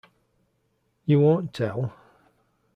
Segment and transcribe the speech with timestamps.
[1.05, 1.93] You won't tell?